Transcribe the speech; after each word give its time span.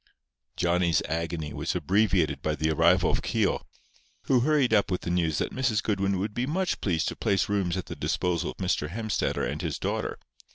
Johnny's 0.57 1.03
agony 1.03 1.53
was 1.53 1.75
abbreviated 1.75 2.41
by 2.41 2.55
the 2.55 2.71
arrival 2.71 3.11
of 3.11 3.21
Keogh, 3.21 3.61
who 4.23 4.39
hurried 4.39 4.73
up 4.73 4.89
with 4.89 5.01
the 5.01 5.11
news 5.11 5.37
that 5.37 5.53
Mrs. 5.53 5.83
Goodwin 5.83 6.17
would 6.17 6.33
be 6.33 6.47
much 6.47 6.81
pleased 6.81 7.07
to 7.09 7.15
place 7.15 7.47
rooms 7.47 7.77
at 7.77 7.85
the 7.85 7.95
disposal 7.95 8.49
of 8.49 8.57
Mr. 8.57 8.89
Hemstetter 8.89 9.45
and 9.47 9.61
his 9.61 9.77
daughter. 9.77 10.17